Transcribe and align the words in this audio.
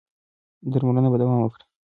درملنه 0.71 1.09
به 1.11 1.17
دوام 1.21 1.39
وکړي. 1.41 1.65